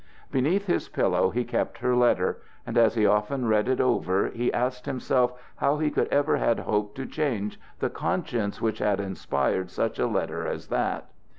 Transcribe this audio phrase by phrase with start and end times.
[0.31, 4.51] Beneath his pillow he kept her letter, and as he often read it over he
[4.51, 9.69] asked himself how he could ever have hoped to change the conscience which had inspired
[9.69, 11.09] such a letter as that.